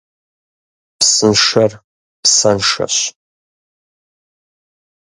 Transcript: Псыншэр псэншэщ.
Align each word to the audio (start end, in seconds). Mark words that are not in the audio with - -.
Псыншэр 0.99 1.71
псэншэщ. 2.21 2.95